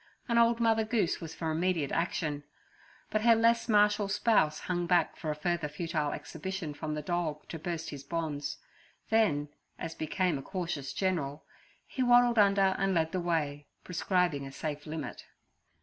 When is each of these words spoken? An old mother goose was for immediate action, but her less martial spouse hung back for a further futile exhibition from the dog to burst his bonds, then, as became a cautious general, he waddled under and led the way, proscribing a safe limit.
An 0.27 0.39
old 0.39 0.59
mother 0.59 0.83
goose 0.83 1.21
was 1.21 1.35
for 1.35 1.51
immediate 1.51 1.91
action, 1.91 2.43
but 3.11 3.21
her 3.21 3.35
less 3.35 3.69
martial 3.69 4.07
spouse 4.07 4.61
hung 4.61 4.87
back 4.87 5.15
for 5.15 5.29
a 5.29 5.35
further 5.35 5.67
futile 5.69 6.11
exhibition 6.11 6.73
from 6.73 6.95
the 6.95 7.03
dog 7.03 7.47
to 7.49 7.59
burst 7.59 7.91
his 7.91 8.03
bonds, 8.03 8.57
then, 9.11 9.49
as 9.77 9.93
became 9.93 10.39
a 10.39 10.41
cautious 10.41 10.91
general, 10.91 11.45
he 11.85 12.01
waddled 12.01 12.39
under 12.39 12.73
and 12.79 12.95
led 12.95 13.11
the 13.11 13.21
way, 13.21 13.67
proscribing 13.83 14.43
a 14.47 14.51
safe 14.51 14.87
limit. 14.87 15.25